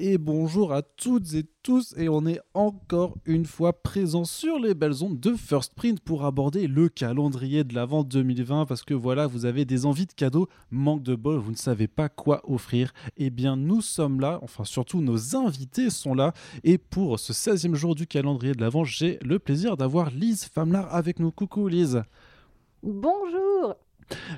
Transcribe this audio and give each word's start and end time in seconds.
et 0.00 0.16
bonjour 0.16 0.72
à 0.72 0.80
toutes 0.80 1.34
et 1.34 1.44
tous 1.62 1.94
et 1.98 2.08
on 2.08 2.24
est 2.26 2.40
encore 2.54 3.18
une 3.26 3.44
fois 3.44 3.82
présent 3.82 4.24
sur 4.24 4.58
les 4.58 4.72
belles 4.72 5.04
ondes 5.04 5.20
de 5.20 5.34
First 5.34 5.74
Print 5.74 6.00
pour 6.00 6.24
aborder 6.24 6.66
le 6.66 6.88
calendrier 6.88 7.64
de 7.64 7.74
l'avant 7.74 8.02
2020 8.02 8.64
parce 8.64 8.82
que 8.82 8.94
voilà 8.94 9.26
vous 9.26 9.44
avez 9.44 9.66
des 9.66 9.84
envies 9.84 10.06
de 10.06 10.14
cadeaux, 10.14 10.48
manque 10.70 11.02
de 11.02 11.14
bol, 11.14 11.38
vous 11.38 11.50
ne 11.50 11.56
savez 11.56 11.86
pas 11.86 12.08
quoi 12.08 12.40
offrir. 12.50 12.92
Eh 13.18 13.28
bien 13.28 13.56
nous 13.56 13.82
sommes 13.82 14.20
là, 14.20 14.38
enfin 14.42 14.64
surtout 14.64 15.02
nos 15.02 15.36
invités 15.36 15.90
sont 15.90 16.14
là 16.14 16.32
et 16.64 16.78
pour 16.78 17.20
ce 17.20 17.34
16e 17.34 17.74
jour 17.74 17.94
du 17.94 18.06
calendrier 18.06 18.54
de 18.54 18.62
l'avant 18.62 18.84
j'ai 18.84 19.18
le 19.22 19.38
plaisir 19.38 19.76
d'avoir 19.76 20.10
Lise 20.10 20.46
Famlar 20.46 20.94
avec 20.94 21.18
nous. 21.18 21.30
Coucou 21.30 21.68
Lise. 21.68 22.02
Bonjour 22.82 23.76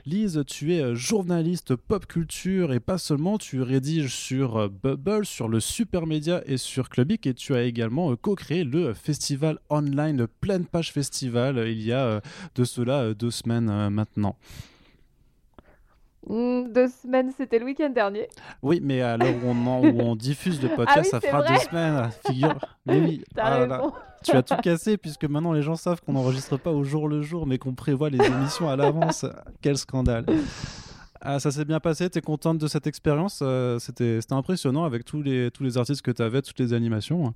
Lise, 0.07 0.43
tu 0.47 0.75
es 0.75 0.81
euh, 0.81 0.95
journaliste 0.95 1.77
pop 1.77 2.07
culture 2.07 2.73
et 2.73 2.81
pas 2.81 2.99
seulement, 2.99 3.39
tu 3.39 3.63
rédiges 3.63 4.15
sur 4.15 4.57
euh, 4.57 4.69
Bubble, 4.69 5.25
sur 5.25 5.49
le 5.49 5.61
Super 5.61 6.07
Média 6.07 6.43
et 6.47 6.57
sur 6.57 6.89
Clubic 6.89 7.27
et 7.27 7.35
tu 7.35 7.55
as 7.55 7.63
également 7.63 8.13
euh, 8.13 8.17
co-créé 8.17 8.65
le 8.65 8.95
festival 8.95 9.59
online 9.71 10.27
Pleine 10.41 10.67
Page 10.67 10.93
Festival 10.93 11.69
il 11.69 11.83
y 11.83 11.93
a 11.93 12.21
de 12.55 12.65
cela 12.65 13.15
deux 13.15 13.31
semaines 13.31 13.89
maintenant. 13.91 14.37
Hmm, 16.27 16.73
deux 16.73 16.89
semaines, 16.89 17.33
c'était 17.37 17.59
le 17.59 17.65
week-end 17.65 17.91
dernier. 17.91 18.29
Oui, 18.63 18.81
mais 18.83 19.01
à 19.01 19.17
l'heure 19.17 19.35
où, 19.45 19.49
on, 19.49 20.15
diffuse 20.15 20.63
le 20.63 20.69
ah 20.73 20.77
podcast, 20.77 21.11
ça 21.11 21.21
fera 21.21 21.43
deux 21.43 21.59
semaines. 21.59 22.11
Figure. 22.27 22.59
Mais 22.87 23.01
oui. 23.01 23.25
Ah 23.37 23.67
tu 24.23 24.31
as 24.37 24.43
tout 24.45 24.55
cassé 24.63 24.97
puisque 24.97 25.25
maintenant 25.25 25.53
les 25.53 25.63
gens 25.63 25.75
savent 25.75 26.01
qu'on 26.01 26.13
n'enregistre 26.13 26.57
pas 26.57 26.71
au 26.71 26.85
jour 26.85 27.09
le 27.09 27.23
jour, 27.23 27.45
mais 27.45 27.59
qu'on 27.59 27.75
prévoit 27.75 28.09
les 28.09 28.25
émissions 28.25 28.69
à 28.69 28.77
l'avance. 28.77 29.27
Quel 29.63 29.77
scandale. 29.77 30.25
Ah, 31.21 31.41
ça 31.41 31.51
s'est 31.51 31.65
bien 31.65 31.81
passé, 31.81 32.09
tu 32.09 32.19
es 32.19 32.21
contente 32.21 32.59
de 32.59 32.69
cette 32.69 32.87
expérience? 32.87 33.41
Euh, 33.43 33.81
C'était 33.81 34.21
impressionnant 34.31 34.85
avec 34.85 35.05
tous 35.05 35.23
les, 35.23 35.51
tous 35.51 35.65
les 35.65 35.77
artistes 35.77 36.03
que 36.03 36.13
tu 36.13 36.23
avais, 36.23 36.41
toutes 36.41 36.61
les 36.61 36.73
animations. 36.73 37.35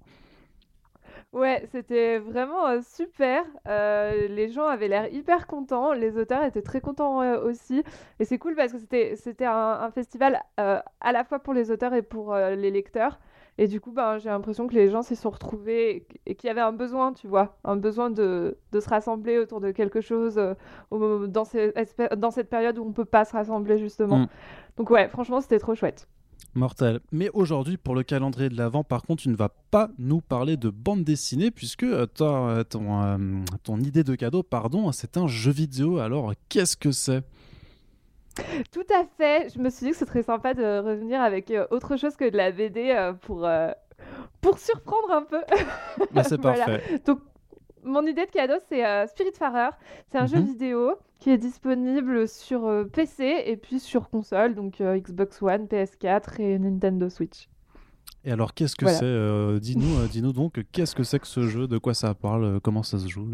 Ouais, 1.37 1.69
c'était 1.71 2.19
vraiment 2.19 2.66
euh, 2.66 2.80
super. 2.80 3.45
Euh, 3.69 4.27
les 4.29 4.49
gens 4.49 4.66
avaient 4.66 4.88
l'air 4.88 5.13
hyper 5.13 5.47
contents. 5.47 5.93
Les 5.93 6.16
auteurs 6.16 6.43
étaient 6.45 6.63
très 6.63 6.80
contents 6.80 7.21
euh, 7.21 7.38
aussi. 7.45 7.85
Et 8.19 8.24
c'est 8.24 8.38
cool 8.38 8.55
parce 8.55 8.73
que 8.73 8.79
c'était, 8.79 9.16
c'était 9.16 9.45
un, 9.45 9.91
festival 9.91 10.43
à 10.57 11.13
la 11.13 11.25
fois 11.25 11.38
pour 11.38 11.52
les 11.52 11.71
auteurs 11.71 11.93
et 11.93 12.01
pour 12.01 12.35
les 12.35 12.71
lecteurs. 12.71 13.21
Et 13.59 13.69
du 13.69 13.83
coup, 13.83 13.93
ben, 13.93 14.16
j'ai 14.16 14.30
l'impression 14.30 14.66
que 14.66 14.75
les 14.75 14.88
gens 14.88 15.02
s'y 15.02 15.15
sont 15.15 15.29
retrouvés 15.29 16.07
et, 16.25 16.35
qu'il 16.35 16.49
y 16.49 16.51
avait 16.51 16.63
un 16.63 16.73
besoin, 16.73 17.13
tu 17.13 17.27
vois, 17.27 17.59
un 17.65 17.77
besoin 17.77 18.09
de, 18.09 18.57
de 18.73 18.80
se 18.80 18.88
rassembler 18.88 19.38
autour 19.38 19.60
de 19.60 19.73
quelque 19.73 20.01
chose 20.01 20.41
dans, 20.91 21.45
dans 22.16 22.30
cette 22.30 22.49
période 22.49 22.79
où 22.79 22.82
on 22.82 22.88
ne 22.88 22.95
peut 22.95 23.05
pas 23.05 23.27
se 23.27 23.32
rassembler, 23.32 23.77
justement. 23.77 24.21
Mm. 24.21 24.29
Donc 24.79 24.91
ouais, 24.91 25.09
franchement, 25.09 25.43
c'était 25.43 25.59
trop 25.59 25.75
chouette. 25.75 26.09
Mortel. 26.56 27.01
Mais 27.12 27.29
aujourd'hui, 27.34 27.76
pour 27.76 27.95
le 27.95 28.02
calendrier 28.02 28.48
de 28.48 28.56
l'Avent, 28.56 28.82
par 28.82 29.02
contre, 29.02 29.23
tu 29.23 29.29
ne 29.29 29.37
vas 29.37 29.51
pas 29.70 29.90
nous 29.98 30.20
parler 30.20 30.56
de 30.56 30.70
bande 30.70 31.04
dessinée, 31.04 31.51
puisque 31.51 31.82
euh, 31.84 32.06
euh, 32.20 32.65
ton, 32.65 33.02
euh, 33.02 33.16
ton, 33.62 33.79
idée 33.79 34.04
de 34.04 34.15
cadeau, 34.15 34.42
pardon, 34.42 34.90
c'est 34.92 35.16
un 35.16 35.26
jeu 35.26 35.52
vidéo. 35.52 35.98
Alors, 35.98 36.32
qu'est-ce 36.48 36.76
que 36.76 36.92
c'est? 36.92 37.23
Tout 38.73 38.87
à 38.95 39.04
fait. 39.16 39.48
Je 39.54 39.60
me 39.60 39.70
suis 39.70 39.87
dit 39.87 39.92
que 39.92 39.98
ce 39.98 40.07
serait 40.07 40.23
sympa 40.23 40.54
de 40.54 40.80
revenir 40.80 41.20
avec 41.20 41.52
autre 41.70 41.96
chose 41.96 42.16
que 42.16 42.29
de 42.29 42.37
la 42.37 42.52
BD 42.52 43.12
pour, 43.23 43.48
pour 44.40 44.59
surprendre 44.59 45.10
un 45.10 45.23
peu. 45.23 45.40
Bah, 46.12 46.23
c'est 46.23 46.38
parfait. 46.40 47.01
Donc, 47.07 47.20
mon 47.87 48.06
idée 48.06 48.26
de 48.26 48.30
cadeau, 48.30 48.54
c'est 48.68 48.84
euh, 48.84 49.06
Spiritfarer. 49.06 49.70
C'est 50.10 50.18
un 50.18 50.26
jeu 50.26 50.38
mhm. 50.38 50.46
vidéo 50.46 50.95
qui 51.18 51.30
est 51.30 51.38
disponible 51.38 52.29
sur 52.29 52.66
euh, 52.66 52.84
PC 52.84 53.45
et 53.46 53.56
puis 53.56 53.80
sur 53.80 54.10
console, 54.10 54.54
donc 54.54 54.80
euh, 54.80 54.98
Xbox 54.98 55.40
One, 55.40 55.66
PS4 55.66 56.40
et 56.40 56.59
Nintendo 56.59 57.09
Switch. 57.09 57.48
Et 58.24 58.32
alors, 58.32 58.54
qu'est-ce 58.54 58.74
que 58.74 58.88
c'est 58.88 59.60
Dis-nous, 59.60 60.09
dis-nous 60.09 60.32
donc, 60.32 60.60
qu'est-ce 60.73 60.96
que 60.96 61.04
c'est 61.04 61.20
que 61.20 61.29
ce 61.29 61.46
jeu 61.46 61.68
De 61.68 61.79
quoi 61.79 61.95
ça 61.95 62.12
parle 62.12 62.60
Comment 62.60 62.82
ça 62.82 62.98
se 62.98 63.07
joue 63.07 63.30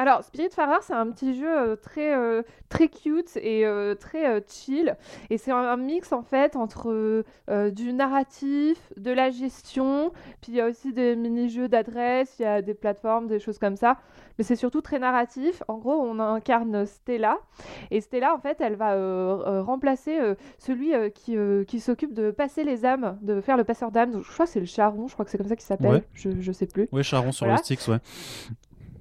alors, 0.00 0.24
Spiritfarer, 0.24 0.78
c'est 0.80 0.94
un 0.94 1.10
petit 1.10 1.38
jeu 1.38 1.46
euh, 1.46 1.76
très, 1.76 2.16
euh, 2.16 2.40
très 2.70 2.88
cute 2.88 3.36
et 3.36 3.66
euh, 3.66 3.94
très 3.94 4.42
chill. 4.48 4.96
Et 5.28 5.36
c'est 5.36 5.50
un, 5.50 5.76
mix, 5.76 6.14
en 6.14 6.22
fait, 6.22 6.56
entre 6.56 7.22
du 7.70 7.92
narratif, 7.92 8.78
de 8.96 9.10
la 9.10 9.30
gestion, 9.30 10.12
puis 10.40 10.52
il 10.52 10.54
y 10.54 10.60
a 10.62 10.66
aussi 10.66 10.94
des 10.94 11.16
mini-jeux 11.16 11.68
d'adresse, 11.68 12.36
il 12.38 12.42
y 12.42 12.46
a 12.46 12.62
des 12.62 12.72
plateformes, 12.72 13.26
des 13.26 13.40
choses 13.40 13.58
comme 13.58 13.76
ça. 13.76 13.98
Mais 14.38 14.44
c'est 14.44 14.56
surtout 14.56 14.80
très 14.80 14.98
narratif. 14.98 15.62
En 15.68 15.76
gros, 15.76 15.92
on 15.92 16.18
incarne 16.18 16.86
Stella. 16.86 17.36
Et 17.90 18.00
Stella, 18.00 18.34
en 18.34 18.38
fait, 18.38 18.58
elle 18.60 18.76
va 18.76 19.60
remplacer 19.62 20.18
celui 20.58 20.92
qui, 21.12 21.36
qui 21.66 21.80
s'occupe 21.80 22.14
de 22.14 22.30
passer 22.30 22.64
les 22.64 22.86
âmes, 22.86 23.18
de 23.20 23.42
faire 23.42 23.58
le 23.58 23.64
passeur 23.64 23.90
d'âmes. 23.90 24.22
Je 24.22 24.32
crois 24.32 24.46
que 24.46 24.52
c'est 24.52 24.60
le 24.60 24.66
charron, 24.66 25.08
je 25.08 25.12
crois 25.12 25.26
que 25.26 25.30
c'est 25.30 25.38
comme 25.38 25.48
ça 25.48 25.56
qu'il 25.56 25.66
s'appelle. 25.66 26.04
Je, 26.14 26.30
je 26.40 26.52
sais 26.52 26.66
plus. 26.66 26.88
Oui, 26.90 27.02
charron 27.02 27.32
sur 27.32 27.46
le 27.46 27.56
Styx, 27.58 27.88
ouais. 27.88 27.98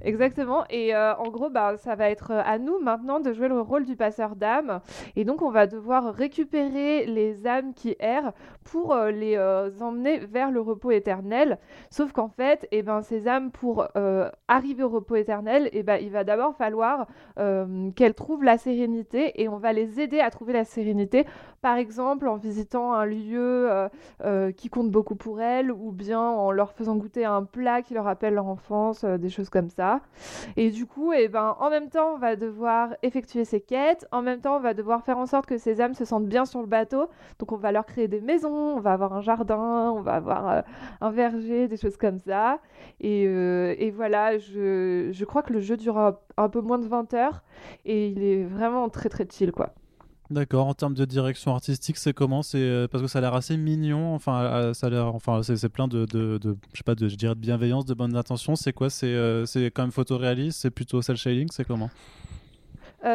Exactement. 0.01 0.63
Et 0.69 0.95
euh, 0.95 1.13
en 1.15 1.29
gros, 1.29 1.49
bah, 1.49 1.75
ça 1.77 1.95
va 1.95 2.09
être 2.09 2.31
euh, 2.31 2.41
à 2.45 2.57
nous 2.57 2.79
maintenant 2.79 3.19
de 3.19 3.33
jouer 3.33 3.49
le 3.49 3.59
rôle 3.59 3.85
du 3.85 3.95
passeur 3.95 4.35
d'âme. 4.35 4.79
Et 5.15 5.25
donc, 5.25 5.41
on 5.41 5.51
va 5.51 5.67
devoir 5.67 6.13
récupérer 6.13 7.05
les 7.05 7.45
âmes 7.45 7.73
qui 7.73 7.95
errent 7.99 8.31
pour 8.63 8.93
euh, 8.93 9.11
les 9.11 9.37
emmener 9.81 10.19
vers 10.19 10.51
le 10.51 10.61
repos 10.61 10.91
éternel. 10.91 11.57
Sauf 11.89 12.13
qu'en 12.13 12.29
fait, 12.29 12.67
eh 12.71 12.81
ben, 12.81 13.01
ces 13.01 13.27
âmes, 13.27 13.51
pour 13.51 13.87
arriver 14.47 14.83
au 14.83 14.89
repos 14.89 15.15
éternel, 15.15 15.69
eh 15.73 15.83
ben, 15.83 15.97
il 16.01 16.11
va 16.11 16.23
d'abord 16.23 16.55
falloir 16.55 17.07
qu'elles 17.95 18.13
trouvent 18.13 18.43
la 18.43 18.57
sérénité 18.57 19.41
et 19.41 19.47
on 19.49 19.57
va 19.57 19.73
les 19.73 19.99
aider 19.99 20.19
à 20.19 20.29
trouver 20.29 20.53
la 20.53 20.65
sérénité. 20.65 21.25
Par 21.61 21.77
exemple, 21.77 22.27
en 22.27 22.35
visitant 22.35 22.93
un 22.93 23.05
lieu 23.05 23.69
qui 24.55 24.69
compte 24.69 24.91
beaucoup 24.91 25.15
pour 25.15 25.41
elles 25.41 25.71
ou 25.71 25.91
bien 25.91 26.21
en 26.21 26.51
leur 26.51 26.73
faisant 26.73 26.95
goûter 26.95 27.25
un 27.25 27.43
plat 27.43 27.81
qui 27.81 27.93
leur 27.93 28.05
rappelle 28.05 28.35
leur 28.35 28.47
enfance, 28.47 29.03
des 29.03 29.29
choses 29.29 29.49
comme 29.49 29.69
ça. 29.69 29.88
Et 30.57 30.71
du 30.71 30.85
coup, 30.85 31.13
eh 31.13 31.27
ben, 31.27 31.55
en 31.59 31.69
même 31.69 31.89
temps, 31.89 32.13
on 32.15 32.17
va 32.17 32.35
devoir 32.35 32.95
effectuer 33.03 33.45
ces 33.45 33.61
quêtes, 33.61 34.07
en 34.11 34.21
même 34.21 34.41
temps, 34.41 34.57
on 34.57 34.59
va 34.59 34.73
devoir 34.73 35.03
faire 35.03 35.17
en 35.17 35.25
sorte 35.25 35.45
que 35.45 35.57
ces 35.57 35.81
âmes 35.81 35.93
se 35.93 36.05
sentent 36.05 36.27
bien 36.27 36.45
sur 36.45 36.61
le 36.61 36.67
bateau. 36.67 37.09
Donc, 37.39 37.51
on 37.51 37.57
va 37.57 37.71
leur 37.71 37.85
créer 37.85 38.07
des 38.07 38.21
maisons, 38.21 38.75
on 38.77 38.79
va 38.79 38.93
avoir 38.93 39.13
un 39.13 39.21
jardin, 39.21 39.91
on 39.95 40.01
va 40.01 40.13
avoir 40.15 40.49
euh, 40.49 40.61
un 41.01 41.11
verger, 41.11 41.67
des 41.67 41.77
choses 41.77 41.97
comme 41.97 42.19
ça. 42.19 42.59
Et, 42.99 43.25
euh, 43.27 43.75
voilà, 43.95 44.37
je, 44.37 45.23
crois 45.25 45.43
que 45.43 45.53
le 45.53 45.59
jeu 45.59 45.77
durera 45.77 46.21
un 46.37 46.49
peu 46.49 46.61
moins 46.61 46.79
de 46.79 46.87
20 46.87 47.13
heures 47.13 47.43
et 47.85 48.07
il 48.07 48.23
est 48.23 48.43
vraiment 48.43 48.89
très 48.89 49.09
très 49.09 49.27
chill, 49.29 49.51
quoi. 49.51 49.73
D'accord. 50.29 50.67
En 50.67 50.75
termes 50.75 50.93
de 50.93 51.05
direction 51.05 51.55
artistique, 51.55 51.97
c'est 51.97 52.13
comment? 52.13 52.43
C'est 52.43 52.59
euh, 52.59 52.87
parce 52.87 53.01
que 53.01 53.07
ça 53.07 53.17
a 53.17 53.21
l'air 53.21 53.33
assez 53.33 53.57
mignon. 53.57 54.13
Enfin, 54.13 54.43
euh, 54.43 54.73
ça 54.75 54.87
a 54.87 54.89
l'air. 54.91 55.07
Enfin, 55.15 55.41
c'est 55.41 55.69
plein 55.69 55.87
de, 55.87 56.05
de, 56.05 56.39
je 56.71 56.77
sais 56.77 56.83
pas, 56.83 56.93
je 56.95 57.15
dirais 57.15 57.33
de 57.33 57.39
bienveillance, 57.39 57.85
de 57.85 57.95
bonnes 57.95 58.15
intentions. 58.15 58.55
C'est 58.55 58.71
quoi? 58.71 58.91
C'est 58.91 59.07
euh, 59.07 59.45
quand 59.73 59.81
même 59.81 59.91
photoréaliste? 59.91 60.59
C'est 60.61 60.69
plutôt 60.69 61.01
cel 61.01 61.17
shading? 61.17 61.47
C'est 61.51 61.65
comment? 61.65 61.89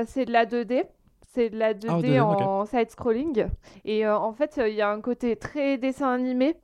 C'est 0.06 0.24
de 0.24 0.32
la 0.32 0.44
2D. 0.44 0.82
C'est 1.34 1.50
de 1.50 1.58
la 1.58 1.74
2D 1.74 2.18
ah, 2.20 2.24
en 2.24 2.64
side-scrolling. 2.64 3.46
Et 3.84 4.06
euh, 4.06 4.16
en 4.16 4.32
fait, 4.32 4.60
il 4.64 4.74
y 4.74 4.82
a 4.82 4.88
un 4.88 5.00
côté 5.00 5.34
très 5.34 5.78
dessin 5.78 6.12
animé. 6.12 6.54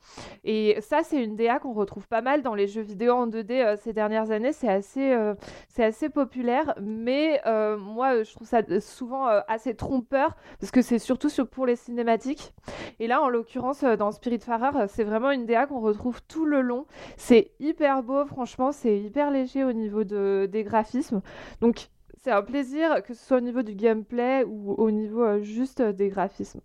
Et 0.44 0.76
ça, 0.80 1.02
c'est 1.02 1.24
une 1.24 1.34
DA 1.34 1.58
qu'on 1.58 1.72
retrouve 1.72 2.06
pas 2.06 2.20
mal 2.20 2.42
dans 2.42 2.54
les 2.54 2.68
jeux 2.68 2.82
vidéo 2.82 3.14
en 3.14 3.26
2D 3.26 3.50
euh, 3.50 3.76
ces 3.82 3.92
dernières 3.92 4.30
années. 4.30 4.52
C'est 4.52 4.68
assez, 4.68 5.12
euh, 5.12 5.34
c'est 5.68 5.82
assez 5.82 6.08
populaire. 6.08 6.72
Mais 6.80 7.42
moi, 7.78 8.22
je 8.22 8.32
trouve 8.32 8.46
ça 8.46 8.62
souvent 8.80 9.26
assez 9.48 9.74
trompeur 9.74 10.36
parce 10.60 10.70
que 10.70 10.82
c'est 10.82 11.00
surtout 11.00 11.28
pour 11.50 11.66
les 11.66 11.74
cinématiques. 11.74 12.52
Et 13.00 13.08
là, 13.08 13.22
en 13.22 13.28
l'occurrence, 13.28 13.82
dans 13.82 14.12
Spiritfarer, 14.12 14.86
c'est 14.86 15.04
vraiment 15.04 15.32
une 15.32 15.46
DA 15.46 15.66
qu'on 15.66 15.80
retrouve 15.80 16.22
tout 16.28 16.44
le 16.44 16.60
long. 16.60 16.86
C'est 17.16 17.50
hyper 17.58 18.04
beau, 18.04 18.24
franchement. 18.24 18.70
C'est 18.70 19.00
hyper 19.00 19.32
léger 19.32 19.64
au 19.64 19.72
niveau 19.72 20.04
de, 20.04 20.48
des 20.48 20.62
graphismes. 20.62 21.22
Donc, 21.60 21.88
c'est 22.22 22.30
un 22.30 22.42
plaisir, 22.42 23.02
que 23.02 23.14
ce 23.14 23.24
soit 23.24 23.38
au 23.38 23.40
niveau 23.40 23.62
du 23.62 23.74
gameplay 23.74 24.44
ou 24.44 24.74
au 24.74 24.90
niveau 24.90 25.24
euh, 25.24 25.42
juste 25.42 25.80
euh, 25.80 25.92
des 25.92 26.08
graphismes. 26.08 26.60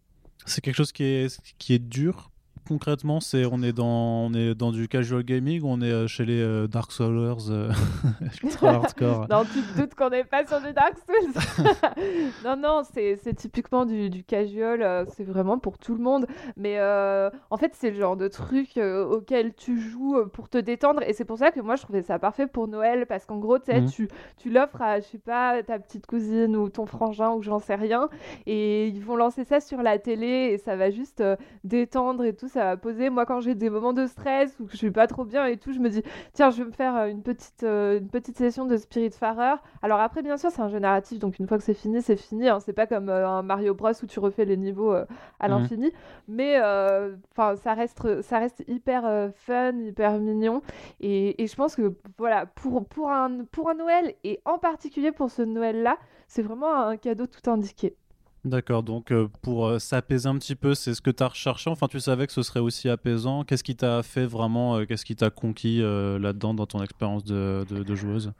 C'est 0.45 0.61
quelque 0.61 0.75
chose 0.75 0.91
qui 0.91 1.03
est, 1.03 1.41
qui 1.57 1.73
est 1.73 1.79
dur 1.79 2.31
concrètement 2.67 3.19
c'est 3.19 3.45
on 3.45 3.61
est 3.61 3.73
dans 3.73 4.25
on 4.25 4.33
est 4.33 4.55
dans 4.55 4.71
du 4.71 4.87
casual 4.87 5.23
gaming 5.23 5.61
on 5.63 5.81
est 5.81 5.91
euh, 5.91 6.07
chez 6.07 6.25
les 6.25 6.41
euh, 6.41 6.67
Dark 6.67 6.91
Souls 6.91 7.17
euh, 7.49 7.71
ultra 8.43 8.71
hardcore? 8.71 9.27
Non 9.29 9.43
tu 9.43 9.61
te 9.61 9.81
doutes 9.81 9.95
qu'on 9.95 10.09
n'est 10.09 10.23
pas 10.23 10.45
sur 10.45 10.59
du 10.61 10.73
Dark 10.73 10.95
Souls. 11.05 11.65
Non 12.43 12.55
non 12.57 12.81
c'est 12.93 13.35
typiquement 13.35 13.85
du, 13.85 14.09
du 14.09 14.23
casual 14.23 15.05
c'est 15.15 15.23
vraiment 15.23 15.57
pour 15.57 15.77
tout 15.77 15.95
le 15.95 16.01
monde. 16.01 16.27
Mais 16.57 16.79
en 17.49 17.57
fait 17.57 17.73
c'est 17.73 17.91
le 17.91 17.99
genre 17.99 18.17
de 18.17 18.27
truc 18.27 18.77
auquel 18.77 19.53
tu 19.53 19.79
joues 19.79 20.17
pour 20.33 20.49
te 20.49 20.57
détendre. 20.57 21.01
Et 21.03 21.13
c'est 21.13 21.25
pour 21.25 21.37
ça 21.37 21.51
que 21.51 21.59
moi 21.59 21.75
je 21.75 21.83
trouvais 21.83 22.01
ça 22.01 22.19
parfait 22.19 22.47
pour 22.47 22.67
Noël. 22.67 23.05
Parce 23.07 23.25
qu'en 23.25 23.37
gros 23.37 23.57
mmh. 23.57 23.89
tu 23.91 24.07
tu 24.37 24.49
l'offres 24.49 24.81
à 24.81 24.99
je 24.99 25.05
sais 25.05 25.17
pas 25.17 25.61
ta 25.63 25.79
petite 25.79 26.05
cousine 26.05 26.55
ou 26.55 26.69
ton 26.69 26.85
frangin 26.85 27.31
ou 27.31 27.41
j'en 27.41 27.59
sais 27.59 27.75
rien. 27.75 28.09
Et 28.45 28.87
ils 28.87 29.03
vont 29.03 29.15
lancer 29.15 29.43
ça 29.43 29.59
sur 29.59 29.81
la 29.81 29.97
télé 29.97 30.51
et 30.53 30.57
ça 30.57 30.75
va 30.75 30.89
juste 30.89 31.23
détendre 31.63 32.25
et 32.25 32.35
tout 32.35 32.47
ça 32.55 32.63
va 32.63 32.77
poser. 32.77 33.09
Moi, 33.09 33.25
quand 33.25 33.41
j'ai 33.41 33.53
des 33.53 33.69
moments 33.69 33.93
de 33.93 34.07
stress 34.07 34.55
ou 34.59 34.65
que 34.65 34.71
je 34.71 34.77
suis 34.77 34.91
pas 34.91 35.07
trop 35.07 35.25
bien 35.25 35.45
et 35.45 35.57
tout, 35.57 35.73
je 35.73 35.79
me 35.79 35.89
dis, 35.89 36.01
tiens, 36.33 36.49
je 36.49 36.57
vais 36.57 36.65
me 36.65 36.71
faire 36.71 36.95
euh, 36.95 37.07
une 37.07 37.21
petite, 37.21 37.63
euh, 37.63 37.99
une 37.99 38.07
petite 38.07 38.37
session 38.37 38.65
de 38.65 38.77
Spirit 38.77 39.11
Farer. 39.11 39.55
Alors 39.81 39.99
après, 39.99 40.23
bien 40.23 40.37
sûr, 40.37 40.49
c'est 40.51 40.61
un 40.61 40.69
jeu 40.69 40.79
narratif, 40.79 41.19
donc 41.19 41.37
une 41.37 41.47
fois 41.47 41.57
que 41.57 41.63
c'est 41.63 41.73
fini, 41.73 42.01
c'est 42.01 42.15
fini. 42.15 42.47
Hein. 42.47 42.59
C'est 42.61 42.73
pas 42.73 42.87
comme 42.87 43.09
un 43.09 43.41
Mario 43.41 43.73
Bros 43.75 43.91
où 44.01 44.05
tu 44.07 44.19
refais 44.19 44.45
les 44.45 44.57
niveaux 44.57 44.93
à 44.93 45.05
mhm. 45.41 45.49
l'infini. 45.49 45.91
Mais 46.27 46.57
enfin, 46.57 47.55
ça, 47.57 47.73
reste, 47.73 48.21
ça 48.21 48.39
reste 48.39 48.63
hyper 48.67 49.31
fun, 49.35 49.77
hyper 49.79 50.19
mignon. 50.19 50.61
Et, 51.01 51.43
et, 51.43 51.47
je 51.47 51.55
pense 51.55 51.75
que 51.75 51.95
voilà, 52.17 52.45
pour, 52.45 52.85
pour, 52.85 53.11
un, 53.11 53.43
pour 53.51 53.69
un 53.69 53.75
Noël, 53.75 54.13
et 54.23 54.39
en 54.45 54.57
particulier 54.57 55.11
pour 55.11 55.29
ce 55.29 55.41
Noël-là, 55.41 55.97
c'est 56.27 56.41
vraiment 56.41 56.73
un 56.73 56.97
cadeau 56.97 57.27
tout 57.27 57.49
indiqué. 57.49 57.95
D'accord, 58.45 58.83
donc 58.83 59.11
euh, 59.11 59.27
pour 59.41 59.65
euh, 59.65 59.79
s'apaiser 59.79 60.29
un 60.29 60.37
petit 60.37 60.53
peu, 60.53 60.75
c'est 60.75 60.93
ce 60.93 61.01
que 61.01 61.09
tu 61.09 61.23
as 61.23 61.29
recherché? 61.29 61.67
Enfin, 61.67 61.87
tu 61.87 61.99
savais 61.99 62.27
que 62.27 62.33
ce 62.33 62.43
serait 62.43 62.59
aussi 62.59 62.87
apaisant. 62.89 63.43
Qu'est-ce 63.43 63.63
qui 63.63 63.75
t'a 63.75 64.03
fait 64.03 64.27
vraiment, 64.27 64.77
euh, 64.77 64.85
qu'est-ce 64.85 65.03
qui 65.03 65.15
t'a 65.15 65.31
conquis 65.31 65.79
là-dedans 65.79 66.53
dans 66.53 66.67
ton 66.67 66.83
expérience 66.83 67.23
de, 67.23 67.65
joueuse? 67.95 68.33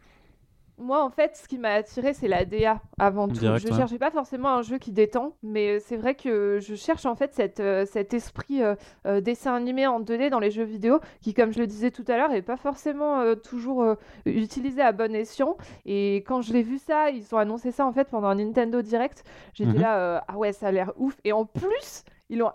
Moi, 0.77 1.03
en 1.03 1.09
fait, 1.09 1.37
ce 1.37 1.47
qui 1.47 1.57
m'a 1.57 1.69
attiré, 1.69 2.13
c'est 2.13 2.27
la 2.27 2.43
DA 2.43 2.81
avant 2.99 3.27
tout. 3.27 3.35
je 3.35 3.47
ne 3.47 3.73
cherchais 3.73 3.97
pas 3.97 4.11
forcément 4.11 4.49
un 4.49 4.61
jeu 4.61 4.77
qui 4.77 4.91
détend, 4.91 5.35
mais 5.41 5.79
c'est 5.79 5.95
vrai 5.95 6.15
que 6.15 6.59
je 6.61 6.75
cherche 6.75 7.05
en 7.05 7.15
fait 7.15 7.33
cette, 7.33 7.61
euh, 7.61 7.85
cet 7.85 8.13
esprit 8.13 8.61
euh, 8.61 8.75
euh, 9.05 9.21
dessin 9.21 9.55
animé 9.55 9.87
en 9.87 10.01
2D 10.01 10.29
dans 10.29 10.39
les 10.39 10.51
jeux 10.51 10.63
vidéo, 10.63 10.99
qui, 11.21 11.33
comme 11.33 11.53
je 11.53 11.59
le 11.59 11.67
disais 11.67 11.91
tout 11.91 12.03
à 12.07 12.17
l'heure, 12.17 12.29
n'est 12.29 12.41
pas 12.41 12.57
forcément 12.57 13.35
toujours 13.35 13.95
utilisé 14.25 14.81
à 14.81 14.91
bon 14.91 15.15
escient. 15.15 15.57
Et 15.85 16.17
quand 16.27 16.41
je 16.41 16.51
l'ai 16.51 16.63
vu 16.63 16.77
ça, 16.77 17.09
ils 17.09 17.33
ont 17.33 17.37
annoncé 17.37 17.71
ça 17.71 17.85
en 17.85 17.93
fait 17.93 18.09
pendant 18.09 18.27
un 18.27 18.35
Nintendo 18.35 18.81
Direct. 18.81 19.23
J'étais 19.53 19.71
mhm. 19.71 19.81
là, 19.81 20.23
ah 20.27 20.37
ouais, 20.37 20.51
ça 20.51 20.67
a 20.67 20.71
l'air 20.71 20.91
ouf. 20.97 21.15
Et 21.23 21.31
en 21.31 21.45
plus, 21.45 22.03
ils 22.29 22.39
l'ont 22.39 22.51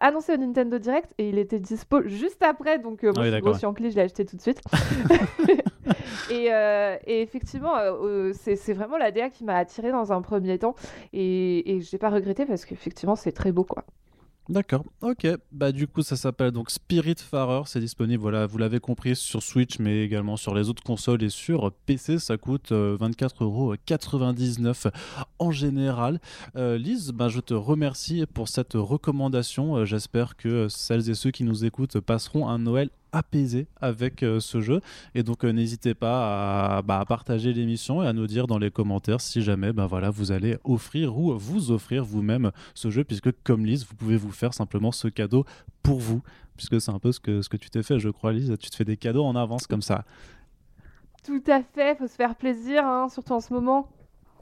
annoncé 0.00 0.34
au 0.34 0.36
Nintendo 0.36 0.78
Direct 0.78 1.12
et 1.18 1.28
il 1.28 1.38
était 1.38 1.58
dispo 1.58 2.02
juste 2.06 2.42
après. 2.42 2.78
Donc, 2.78 3.02
moi, 3.02 3.52
je 3.52 3.58
suis 3.58 3.66
en 3.66 3.74
clé, 3.74 3.90
je 3.90 3.96
l'ai 3.96 4.02
acheté 4.02 4.24
tout 4.24 4.36
de 4.36 4.42
suite. 4.42 4.60
Euh, 6.30 6.96
et, 7.06 7.22
effectivement, 7.22 7.76
euh, 7.78 8.32
c'est 8.34 8.72
vraiment 8.72 8.96
la 8.96 9.10
DA 9.10 9.30
qui 9.30 9.44
m'a 9.44 9.56
attiré 9.56 9.90
dans 9.90 10.12
un 10.12 10.22
premier 10.22 10.58
temps. 10.58 10.74
Et, 11.12 11.76
et 11.76 11.80
je 11.80 11.88
n'ai 11.94 11.98
pas 11.98 12.10
regretté 12.10 12.46
parce 12.46 12.64
qu'effectivement, 12.64 13.16
c'est 13.16 13.32
très 13.32 13.52
beau. 13.52 13.64
quoi. 13.64 13.84
D'accord, 14.48 14.84
ok. 15.02 15.26
Bah 15.52 15.72
du 15.72 15.86
coup 15.86 16.00
ça 16.00 16.16
s'appelle 16.16 16.52
donc 16.52 16.70
Spirit 16.70 17.16
Farer, 17.18 17.64
c'est 17.66 17.80
disponible, 17.80 18.22
voilà, 18.22 18.46
vous 18.46 18.56
l'avez 18.56 18.80
compris, 18.80 19.14
sur 19.14 19.42
Switch 19.42 19.78
mais 19.78 20.02
également 20.02 20.38
sur 20.38 20.54
les 20.54 20.70
autres 20.70 20.82
consoles 20.82 21.22
et 21.22 21.28
sur 21.28 21.70
PC, 21.84 22.18
ça 22.18 22.38
coûte 22.38 22.72
24,99€ 22.72 24.86
euh, 24.86 24.90
en 25.38 25.50
général. 25.50 26.18
Euh, 26.56 26.78
Lise, 26.78 27.12
bah, 27.12 27.28
je 27.28 27.40
te 27.40 27.52
remercie 27.52 28.24
pour 28.32 28.48
cette 28.48 28.72
recommandation, 28.72 29.76
euh, 29.76 29.84
j'espère 29.84 30.34
que 30.34 30.66
celles 30.68 31.10
et 31.10 31.14
ceux 31.14 31.30
qui 31.30 31.44
nous 31.44 31.66
écoutent 31.66 32.00
passeront 32.00 32.48
un 32.48 32.58
Noël 32.58 32.88
apaisé 33.12 33.66
avec 33.80 34.22
euh, 34.22 34.40
ce 34.40 34.60
jeu. 34.60 34.80
Et 35.14 35.22
donc 35.22 35.44
euh, 35.44 35.50
n'hésitez 35.50 35.94
pas 35.94 36.82
bah, 36.82 37.00
à, 37.00 37.04
partager 37.04 37.52
l'émission 37.52 38.02
et 38.02 38.06
à 38.06 38.12
nous 38.12 38.26
dire 38.26 38.46
dans 38.46 38.58
les 38.58 38.70
commentaires 38.70 39.20
si 39.20 39.42
jamais 39.42 39.72
bah, 39.72 39.86
voilà, 39.86 40.10
vous 40.10 40.32
allez 40.32 40.56
offrir 40.64 41.18
ou 41.18 41.36
vous 41.36 41.70
offrir 41.70 42.04
vous-même 42.04 42.50
ce 42.74 42.90
jeu, 42.90 43.04
puisque 43.04 43.30
comme 43.42 43.64
Lise, 43.64 43.86
vous 43.86 43.94
pouvez 43.94 44.16
vous 44.16 44.32
faire 44.32 44.54
simplement 44.54 44.92
ce 44.92 45.08
cadeau 45.08 45.44
pour 45.82 45.98
vous, 45.98 46.22
puisque 46.56 46.80
c'est 46.80 46.90
un 46.90 46.98
peu 46.98 47.12
ce 47.12 47.20
que, 47.20 47.42
ce 47.42 47.48
que 47.48 47.56
tu 47.56 47.70
t'es 47.70 47.82
fait, 47.82 47.98
je 47.98 48.08
crois, 48.08 48.32
Lise. 48.32 48.54
Tu 48.60 48.70
te 48.70 48.76
fais 48.76 48.84
des 48.84 48.96
cadeaux 48.96 49.24
en 49.24 49.36
avance 49.36 49.66
comme 49.66 49.82
ça. 49.82 50.04
Tout 51.24 51.42
à 51.46 51.62
fait, 51.62 51.96
faut 51.98 52.06
se 52.06 52.14
faire 52.14 52.36
plaisir, 52.36 52.86
hein, 52.86 53.08
surtout 53.08 53.32
en 53.32 53.40
ce 53.40 53.52
moment. 53.52 53.88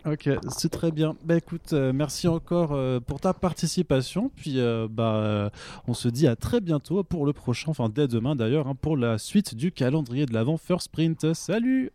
Ok, 0.07 0.31
c'est 0.51 0.69
très 0.69 0.93
bien. 0.93 1.17
Bah 1.25 1.37
écoute, 1.37 1.73
euh, 1.73 1.93
merci 1.93 2.29
encore 2.29 2.73
euh, 2.73 3.01
pour 3.01 3.19
ta 3.19 3.35
participation. 3.35 4.31
Puis 4.37 4.61
euh, 4.61 4.87
bah, 4.89 5.51
on 5.89 5.95
se 5.95 6.07
dit 6.07 6.29
à 6.29 6.37
très 6.37 6.61
bientôt 6.61 7.03
pour 7.03 7.27
le 7.27 7.33
prochain, 7.33 7.73
enfin 7.73 7.89
dès 7.89 8.07
demain 8.07 8.37
d'ailleurs, 8.37 8.69
hein, 8.69 8.77
pour 8.81 8.97
la 8.97 9.19
suite 9.19 9.57
du 9.57 9.73
calendrier 9.73 10.25
de 10.25 10.33
l'avant 10.33 10.59
First 10.59 10.91
Print. 10.93 11.35
Salut 11.35 11.91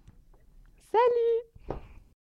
Salut 0.92 1.51